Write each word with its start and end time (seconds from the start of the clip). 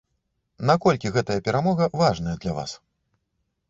Наколькі 0.69 1.13
гэтая 1.19 1.37
перамога 1.51 1.91
важная 2.05 2.37
для 2.43 2.51
вас? 2.61 2.71